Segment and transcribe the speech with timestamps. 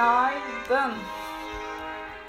[0.00, 0.92] Günaydın.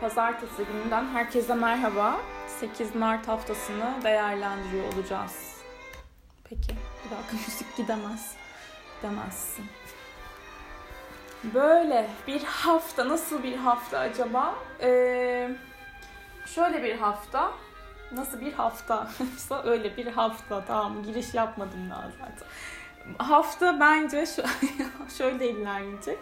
[0.01, 2.19] Pazartesi gününden herkese merhaba.
[2.59, 5.57] 8 Mart haftasını değerlendiriyor olacağız.
[6.43, 8.35] Peki, bir dakika müzik gidemez.
[8.97, 9.65] Gidemezsin.
[11.43, 14.55] Böyle bir hafta, nasıl bir hafta acaba?
[14.81, 15.49] Ee,
[16.45, 17.51] şöyle bir hafta.
[18.11, 19.07] Nasıl bir hafta?
[19.63, 20.65] öyle bir hafta.
[20.65, 22.47] Tamam, giriş yapmadım daha zaten.
[23.17, 24.25] Hafta bence
[25.17, 26.17] şöyle ilerleyecek.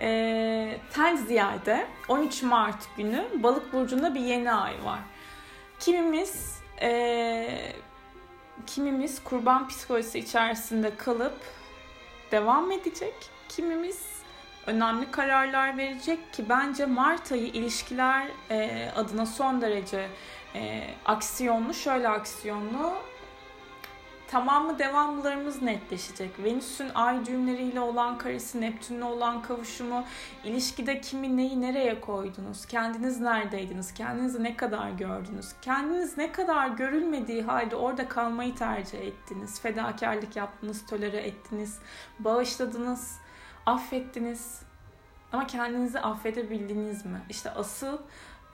[0.00, 5.00] E, ten ziyade 13 Mart günü Balık burcunda bir yeni ay var.
[5.80, 7.72] Kimimiz e,
[8.66, 11.38] kimimiz kurban psikolojisi içerisinde kalıp
[12.30, 13.14] devam edecek.
[13.48, 14.10] Kimimiz
[14.66, 20.08] önemli kararlar verecek ki bence Mart ayı ilişkiler e, adına son derece
[20.54, 22.94] e, aksiyonlu, şöyle aksiyonlu
[24.30, 26.44] tamamı devamlılarımız netleşecek.
[26.44, 30.04] Venüs'ün ay düğümleriyle olan karesi, Neptün'le olan kavuşumu,
[30.44, 37.42] ilişkide kimi neyi nereye koydunuz, kendiniz neredeydiniz, kendinizi ne kadar gördünüz, kendiniz ne kadar görülmediği
[37.42, 41.78] halde orada kalmayı tercih ettiniz, fedakarlık yaptınız, tolere ettiniz,
[42.18, 43.18] bağışladınız,
[43.66, 44.62] affettiniz.
[45.32, 47.20] Ama kendinizi affedebildiniz mi?
[47.28, 47.98] İşte asıl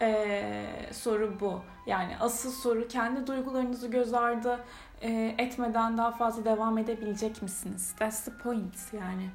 [0.00, 1.60] ee, soru bu.
[1.86, 4.64] Yani asıl soru kendi duygularınızı göz ardı
[5.02, 7.94] e, etmeden daha fazla devam edebilecek misiniz?
[7.98, 9.30] That's the point yani.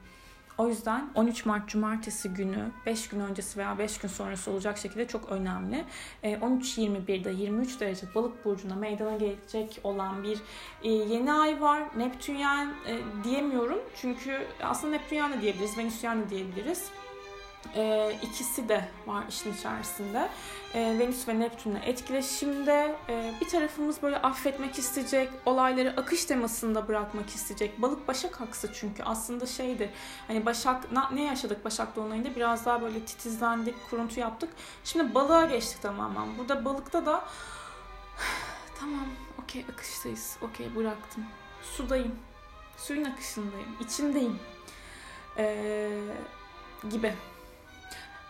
[0.57, 5.07] O yüzden 13 Mart Cumartesi günü 5 gün öncesi veya 5 gün sonrası olacak şekilde
[5.07, 5.85] çok önemli.
[6.23, 10.41] 13-21'de 23 derece balık burcuna meydana gelecek olan bir
[10.83, 11.83] e, yeni ay var.
[11.97, 16.91] Neptünyen e, diyemiyorum çünkü aslında Neptünyen de diyebiliriz, Venüsyen de diyebiliriz.
[17.75, 20.29] E, ikisi de var işin içerisinde.
[20.73, 22.95] E, Venüs ve Neptün'le etkileşimde.
[23.09, 27.81] E, bir tarafımız böyle affetmek isteyecek, olayları akış temasında bırakmak isteyecek.
[27.81, 29.89] Balık Başak aksı çünkü aslında şeydir.
[30.27, 32.35] Hani Başak na, ne yaşadık Başak Dolunay'ında?
[32.35, 34.49] Biraz daha böyle titizlendik, kuruntu yaptık.
[34.83, 36.37] Şimdi balığa geçtik tamamen.
[36.37, 37.25] Burada balıkta da
[38.79, 39.05] tamam
[39.43, 40.37] okey akıştayız.
[40.41, 41.25] Okey bıraktım.
[41.63, 42.15] Sudayım.
[42.77, 43.75] Suyun akışındayım.
[43.79, 44.39] içindeyim.
[45.37, 45.89] Ee,
[46.89, 47.13] gibi.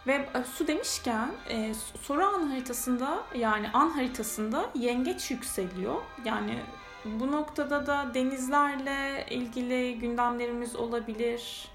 [0.07, 5.95] Ve su demişken e, soru an haritasında yani an haritasında yengeç yükseliyor.
[6.25, 6.59] Yani
[7.05, 11.67] bu noktada da denizlerle ilgili gündemlerimiz olabilir.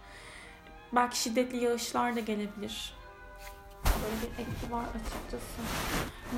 [0.92, 2.94] Belki şiddetli yağışlar da gelebilir.
[3.84, 5.62] Böyle bir etki var açıkçası.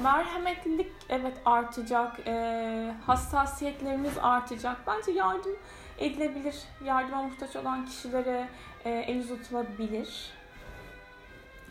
[0.03, 2.21] Merhametlilik evet artacak.
[2.27, 4.77] E, hassasiyetlerimiz artacak.
[4.87, 5.56] Bence yardım
[5.98, 6.56] edilebilir.
[6.84, 8.48] Yardıma muhtaç olan kişilere
[8.84, 10.38] e, el uzatılabilir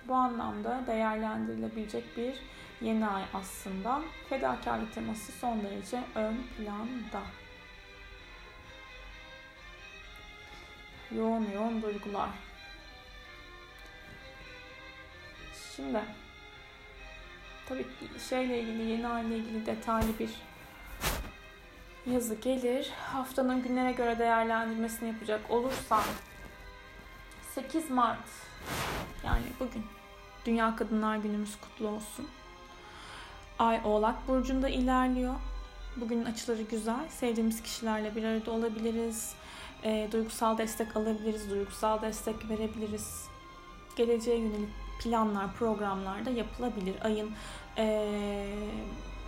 [0.08, 2.36] bu anlamda değerlendirilebilecek bir
[2.82, 4.02] yeni ay aslında.
[4.30, 7.22] Fedakarlık teması son derece ön planda.
[11.12, 12.30] Yoğun yoğun duygular.
[15.76, 16.02] Şimdi
[17.70, 17.86] tabii
[18.30, 20.30] şeyle ilgili yeni ay ile ilgili detaylı bir
[22.06, 22.90] yazı gelir.
[22.90, 26.04] Haftanın günlere göre değerlendirmesini yapacak olursam
[27.56, 28.28] 8 Mart
[29.26, 29.97] yani bugün
[30.48, 32.28] Dünya Kadınlar Günümüz kutlu olsun.
[33.60, 35.36] Ay Oğlak Burcu'nda ilerliyor.
[35.96, 37.10] Bugünün açıları güzel.
[37.10, 39.34] Sevdiğimiz kişilerle bir arada olabiliriz.
[39.84, 41.50] E, duygusal destek alabiliriz.
[41.50, 43.28] Duygusal destek verebiliriz.
[43.96, 44.70] Geleceğe yönelik
[45.04, 46.96] planlar, programlar da yapılabilir.
[47.06, 47.32] Ayın
[47.78, 48.08] e,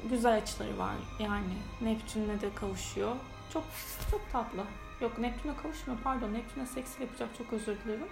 [0.09, 0.95] güzel açıları var.
[1.19, 3.15] Yani Neptün'le de kavuşuyor.
[3.53, 3.63] Çok
[4.11, 4.63] çok tatlı.
[5.01, 6.33] Yok Neptün'e kavuşmuyor pardon.
[6.33, 8.07] Neptün'e seks yapacak çok özür dilerim.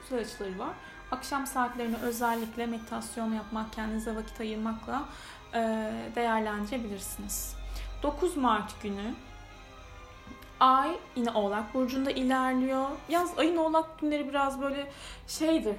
[0.00, 0.72] Güzel açıları var.
[1.12, 5.02] Akşam saatlerini özellikle meditasyon yapmak, kendinize vakit ayırmakla
[5.54, 5.58] e,
[6.14, 7.56] değerlendirebilirsiniz.
[8.02, 9.14] 9 Mart günü
[10.60, 12.86] Ay yine Oğlak Burcu'nda ilerliyor.
[13.08, 14.92] Yaz ayın Oğlak günleri biraz böyle
[15.26, 15.76] şeydir.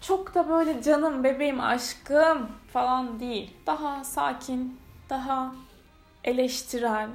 [0.00, 3.56] Çok da böyle canım, bebeğim, aşkım falan değil.
[3.66, 4.80] Daha sakin,
[5.10, 5.54] daha
[6.24, 7.08] eleştirel,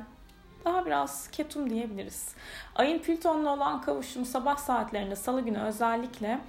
[0.66, 2.36] daha biraz ketum diyebiliriz.
[2.76, 6.40] Ayın Plüton'la olan kavuşum sabah saatlerinde salı günü özellikle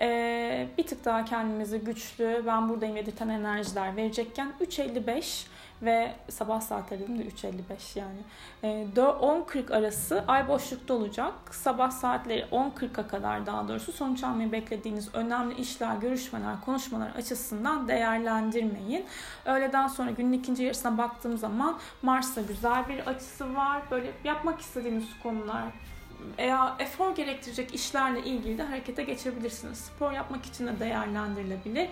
[0.00, 5.46] ee, bir tık daha kendimizi güçlü, ben buradayım dedirten enerjiler verecekken 3.55
[5.82, 8.18] ve sabah saatleri de 3.55 yani.
[8.62, 11.32] E, ee, 10.40 arası ay boşlukta olacak.
[11.50, 19.06] Sabah saatleri 10.40'a kadar daha doğrusu sonuç almayı beklediğiniz önemli işler, görüşmeler, konuşmalar açısından değerlendirmeyin.
[19.46, 23.82] Öğleden sonra günün ikinci yarısına baktığım zaman Mars'a güzel bir açısı var.
[23.90, 25.64] Böyle yapmak istediğiniz konular,
[26.38, 29.78] veya efor gerektirecek işlerle ilgili de harekete geçebilirsiniz.
[29.78, 31.88] Spor yapmak için de değerlendirilebilir.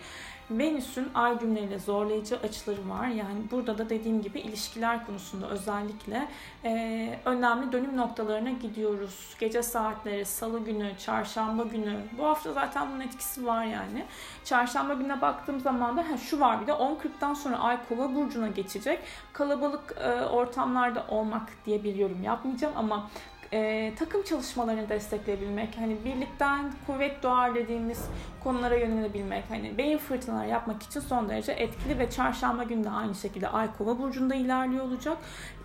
[0.51, 3.07] Venüs'ün ay günleriyle zorlayıcı açıları var.
[3.07, 6.29] Yani burada da dediğim gibi ilişkiler konusunda özellikle
[6.65, 9.35] e, önemli dönüm noktalarına gidiyoruz.
[9.41, 11.97] Gece saatleri, salı günü, çarşamba günü.
[12.19, 14.05] Bu hafta zaten bunun etkisi var yani.
[14.45, 18.49] Çarşamba gününe baktığım zaman da ha, şu var bir de 10.40'dan sonra ay kova burcuna
[18.49, 18.99] geçecek.
[19.33, 23.11] Kalabalık e, ortamlarda olmak diye bir yorum yapmayacağım ama
[23.53, 28.09] e, takım çalışmalarını destekleyebilmek, hani birlikten kuvvet doğar dediğimiz
[28.45, 33.15] konulara yönelebilmek, hani beyin fırtınaları yapmak için son derece etkili ve çarşamba günü de aynı
[33.15, 35.19] şekilde Ay Kova burcunda ilerliyor olacak.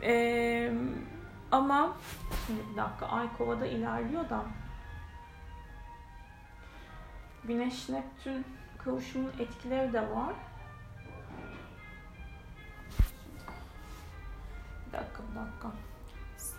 [0.03, 0.71] E,
[1.51, 1.93] ama
[2.47, 4.43] şimdi bir dakika Ay Kova'da ilerliyor da
[7.43, 8.45] Güneş Neptün
[8.77, 10.33] kavuşumunun etkileri de var.
[14.87, 15.90] Bir dakika, bir dakika.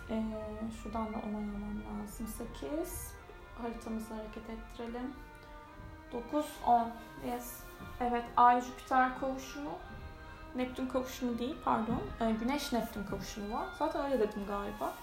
[0.09, 0.23] Ee,
[0.83, 2.27] şuradan da onaylamam lazım.
[2.27, 3.13] 8.
[3.61, 5.13] Haritamızı hareket ettirelim.
[6.13, 6.91] 9, 10.
[7.27, 7.59] Yes.
[8.01, 9.71] Evet, Ay Jüpiter kavuşumu.
[10.55, 12.01] Neptün kavuşumu değil, pardon.
[12.21, 13.65] Ee, Güneş Neptün kavuşumu var.
[13.79, 14.93] Zaten öyle dedim galiba.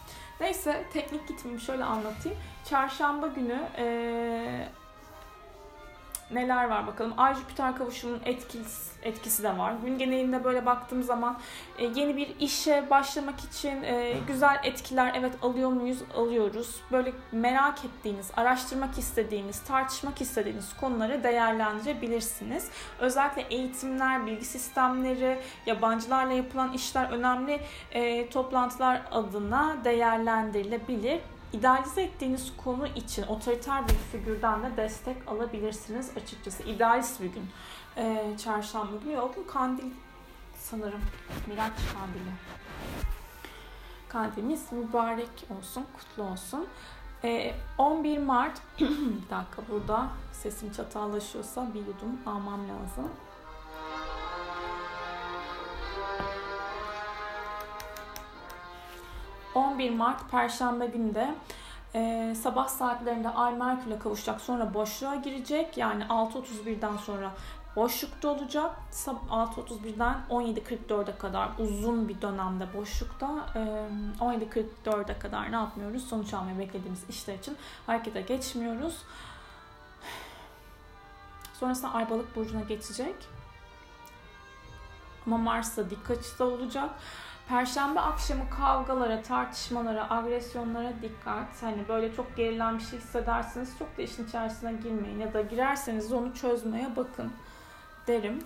[0.41, 2.39] Neyse, teknik gitmemi şöyle anlatayım.
[2.65, 4.69] Çarşamba günü ee,
[6.33, 7.15] neler var bakalım.
[7.17, 9.75] Ay Jüpiter kavuşumunun etkisi, etkisi de var.
[9.85, 11.39] Gün genelinde böyle baktığım zaman
[11.79, 15.99] e, yeni bir işe başlamak için e, güzel etkiler evet alıyor muyuz?
[16.17, 16.81] Alıyoruz.
[16.93, 22.71] Böyle merak ettiğiniz, araştırmak istediğiniz, tartışmak istediğiniz konuları değerlendirebilirsiniz.
[22.99, 27.61] Özellikle eğitimler, bilgi sistemleri, yabancılarla yapılan işler önemli
[27.93, 31.21] e, toplantılar adına değerlendirilebilir
[31.53, 36.63] idealize ettiğiniz konu için otoriter bir figürden de destek alabilirsiniz açıkçası.
[36.63, 37.51] İdealist bir gün.
[37.97, 39.21] Ee, çarşamba günü.
[39.21, 39.91] O gün kandil
[40.57, 41.01] sanırım.
[41.47, 42.33] Miraç kandili.
[44.09, 46.67] Kandilimiz mübarek olsun, kutlu olsun.
[47.25, 53.11] Ee, 11 Mart, bir dakika burada sesim çatallaşıyorsa bir yudum almam lazım.
[59.81, 61.35] 11 Mart Perşembe günü
[61.95, 64.41] e, sabah saatlerinde Ay Merkür'le kavuşacak.
[64.41, 65.77] Sonra boşluğa girecek.
[65.77, 67.31] Yani 6.31'den sonra
[67.77, 68.77] boşlukta olacak.
[69.31, 73.27] 6.31'den 17.44'e kadar uzun bir dönemde boşlukta.
[73.55, 73.59] E,
[74.21, 76.09] 17.44'e kadar ne yapmıyoruz?
[76.09, 77.57] Sonuç almayı beklediğimiz işler için
[77.87, 79.03] harekete geçmiyoruz.
[81.61, 83.15] Sonrasında Ay Balık burcuna geçecek.
[85.27, 86.91] Ama Mars'ta dik açıda olacak.
[87.51, 91.63] Perşembe akşamı kavgalara, tartışmalara, agresyonlara dikkat.
[91.63, 96.13] Hani böyle çok gerilen bir şey hissedersiniz çok da işin içerisine girmeyin ya da girerseniz
[96.13, 97.33] onu çözmeye bakın
[98.07, 98.45] derim.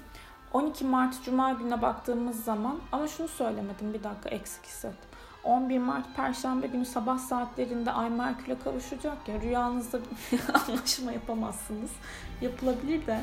[0.53, 5.11] 12 Mart Cuma gününe baktığımız zaman ama şunu söylemedim bir dakika eksik hissettim.
[5.45, 9.99] 11 Mart Perşembe günü sabah saatlerinde Ay Merkür'le kavuşacak ya rüyanızda
[10.55, 11.91] anlaşma yapamazsınız.
[12.41, 13.21] Yapılabilir de.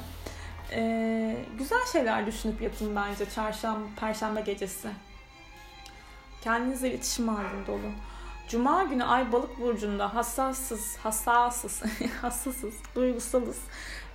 [0.71, 4.89] Ee, güzel şeyler düşünüp yatın bence çarşamba, perşembe gecesi.
[6.41, 7.93] Kendinizle iletişim halinde olun.
[8.47, 11.83] Cuma günü Ay Balık burcunda hassassız, hassasız,
[12.21, 13.59] hassasız, duygusalız.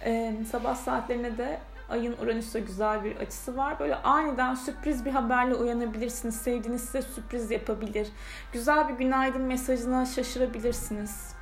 [0.05, 3.79] Ee, sabah saatlerine de Ayın Uranüs'e güzel bir açısı var.
[3.79, 6.37] Böyle aniden sürpriz bir haberle uyanabilirsiniz.
[6.37, 8.09] Sevdiğiniz size sürpriz yapabilir.
[8.53, 11.35] Güzel bir günaydın mesajına şaşırabilirsiniz.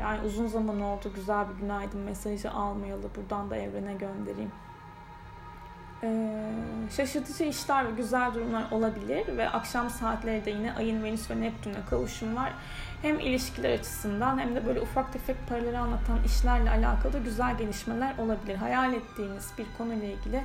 [0.00, 3.02] Yani uzun zaman oldu güzel bir günaydın mesajı almayalı.
[3.16, 4.52] Buradan da evrene göndereyim.
[6.04, 6.32] Ee,
[6.96, 11.84] şaşırtıcı işler ve güzel durumlar olabilir ve akşam saatleri de yine ayın Venüs ve Neptün'e
[11.90, 12.52] kavuşum var.
[13.02, 18.56] Hem ilişkiler açısından hem de böyle ufak tefek paraları anlatan işlerle alakalı güzel gelişmeler olabilir.
[18.56, 20.42] Hayal ettiğiniz bir konuyla ilgili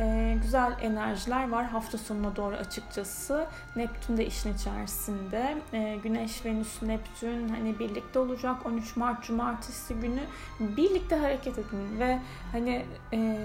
[0.00, 3.46] e, güzel enerjiler var hafta sonuna doğru açıkçası.
[3.76, 5.56] Neptün de işin içerisinde.
[5.72, 10.20] E, Güneş, Venüs, Neptün hani birlikte olacak 13 Mart Cumartesi günü.
[10.60, 12.18] Birlikte hareket edin ve
[12.52, 13.38] hani e,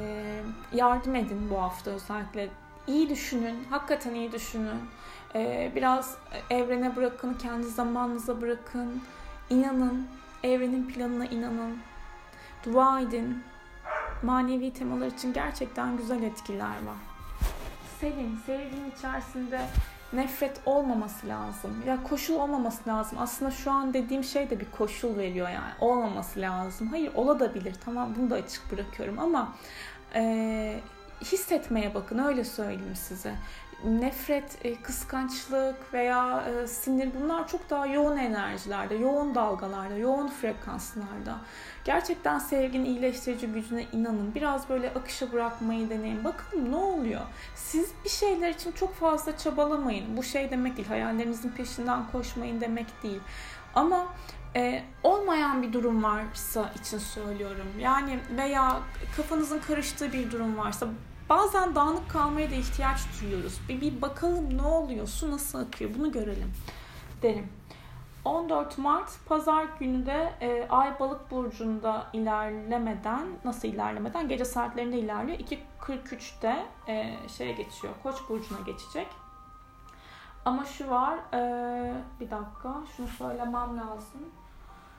[0.73, 2.49] yardım edin bu hafta özellikle.
[2.87, 4.79] İyi düşünün, hakikaten iyi düşünün.
[5.35, 6.17] E, biraz
[6.49, 9.01] evrene bırakın, kendi zamanınıza bırakın.
[9.49, 10.07] İnanın,
[10.43, 11.77] evrenin planına inanın.
[12.65, 13.43] Dua edin,
[14.23, 16.97] manevi temalar için gerçekten güzel etkiler var.
[17.99, 19.61] Sevin, sevginin içerisinde
[20.13, 21.83] nefret olmaması lazım.
[21.87, 23.17] Ya koşul olmaması lazım.
[23.21, 25.73] Aslında şu an dediğim şey de bir koşul veriyor yani.
[25.79, 26.87] Olmaması lazım.
[26.87, 27.75] Hayır olabilir.
[27.85, 29.53] Tamam bunu da açık bırakıyorum ama
[30.15, 30.79] e,
[31.21, 33.35] hissetmeye bakın öyle söyleyeyim size
[33.85, 41.37] nefret, e, kıskançlık veya e, sinir bunlar çok daha yoğun enerjilerde, yoğun dalgalarda, yoğun frekanslarda.
[41.83, 44.35] Gerçekten sevginin iyileştirici gücüne inanın.
[44.35, 46.23] Biraz böyle akışa bırakmayı deneyin.
[46.23, 47.21] Bakın ne oluyor?
[47.55, 50.17] Siz bir şeyler için çok fazla çabalamayın.
[50.17, 50.87] Bu şey demek değil.
[50.87, 53.21] Hayallerinizin peşinden koşmayın demek değil.
[53.75, 54.07] Ama
[54.55, 57.67] e, olmayan bir durum varsa için söylüyorum.
[57.79, 58.79] Yani veya
[59.17, 60.87] kafanızın karıştığı bir durum varsa
[61.31, 63.59] bazen dağınık kalmaya da ihtiyaç duyuyoruz.
[63.69, 66.53] Bir, bir bakalım ne oluyor, su nasıl akıyor bunu görelim
[67.21, 67.49] derim.
[68.25, 75.37] 14 Mart pazar günü de e, Ay Balık burcunda ilerlemeden nasıl ilerlemeden gece saatlerinde ilerliyor.
[75.37, 77.93] 2.43'te e, şeye geçiyor.
[78.03, 79.07] Koç burcuna geçecek.
[80.45, 84.21] Ama şu var, e, bir dakika şunu söylemem lazım.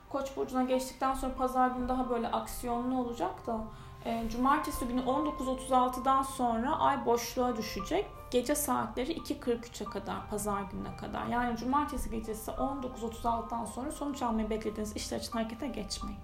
[0.09, 3.61] Koç burcuna geçtikten sonra pazar günü daha böyle aksiyonlu olacak da
[4.07, 8.07] e, cumartesi günü 19.36'dan sonra ay boşluğa düşecek.
[8.31, 11.27] Gece saatleri 2.43'e kadar pazar gününe kadar.
[11.27, 16.19] Yani cumartesi gecesi 19.36'dan sonra sonuç almayı beklediğiniz işler için harekete geçmeyin.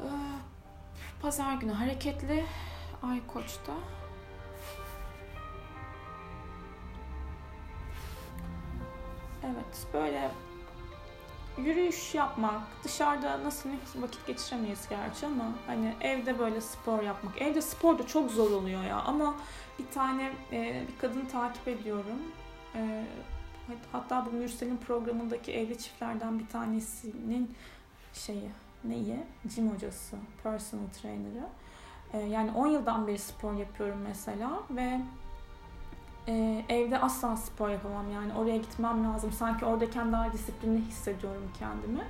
[0.00, 0.08] E,
[1.22, 2.44] pazar günü hareketli
[3.02, 3.72] ay koçta.
[9.44, 10.30] Evet böyle
[11.58, 17.42] yürüyüş yapmak, dışarıda nasıl vakit geçiremeyiz gerçi ama hani evde böyle spor yapmak.
[17.42, 19.34] Evde spor da çok zor oluyor ya ama
[19.78, 22.18] bir tane e, bir kadını takip ediyorum.
[22.74, 23.04] E,
[23.92, 27.54] hatta bu Mürsel'in programındaki evli çiftlerden bir tanesinin
[28.12, 28.50] şeyi
[28.84, 29.16] neyi?
[29.54, 31.46] Gym hocası, personal trainer'ı.
[32.12, 35.00] E, yani 10 yıldan beri spor yapıyorum mesela ve
[36.28, 39.32] e, evde asla spor yapamam yani oraya gitmem lazım.
[39.32, 42.04] Sanki oradayken daha disiplinli hissediyorum kendimi.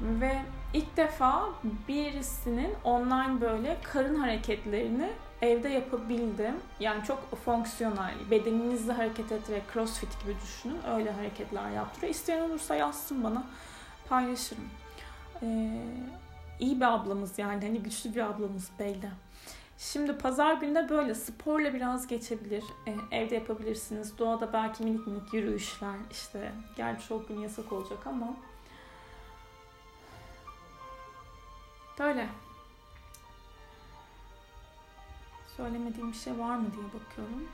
[0.00, 0.42] Ve
[0.74, 1.48] ilk defa
[1.88, 5.10] birisinin online böyle karın hareketlerini
[5.42, 6.54] evde yapabildim.
[6.80, 10.78] Yani çok fonksiyonel, bedeninizle hareket ettirerek crossfit gibi düşünün.
[10.96, 12.14] Öyle hareketler yaptırıyor.
[12.14, 13.44] İsteyen olursa yazsın bana,
[14.08, 14.64] paylaşırım.
[15.42, 15.82] Ee,
[16.60, 19.10] iyi bir ablamız yani, hani güçlü bir ablamız belli.
[19.78, 22.64] Şimdi pazar günde böyle sporla biraz geçebilir.
[22.86, 24.18] E, evde yapabilirsiniz.
[24.18, 26.52] Doğada belki minik minik yürüyüşler işte.
[26.76, 28.36] Gerçi çok gün yasak olacak ama.
[31.98, 32.28] Böyle.
[35.56, 37.48] Söylemediğim bir şey var mı diye bakıyorum.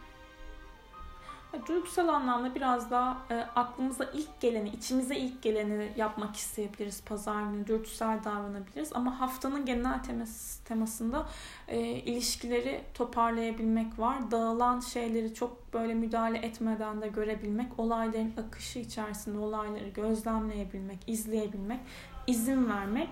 [1.68, 7.66] Duygusal anlamda biraz daha e, aklımıza ilk geleni, içimize ilk geleni yapmak isteyebiliriz pazar günü.
[7.66, 8.92] Dürtüsel davranabiliriz.
[8.92, 11.26] Ama haftanın genel teması, temasında
[11.68, 14.30] e, ilişkileri toparlayabilmek var.
[14.30, 21.80] Dağılan şeyleri çok böyle müdahale etmeden de görebilmek, olayların akışı içerisinde olayları gözlemleyebilmek, izleyebilmek,
[22.26, 23.08] izin vermek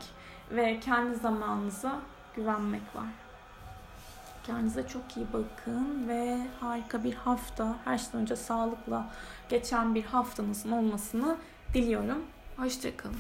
[0.51, 2.01] ve kendi zamanınıza
[2.37, 3.22] güvenmek var.
[4.45, 9.11] Kendinize çok iyi bakın ve harika bir hafta, her şeyden önce sağlıkla
[9.49, 11.37] geçen bir haftanızın olmasını
[11.75, 12.23] diliyorum.
[12.57, 13.17] Hoşçakalın.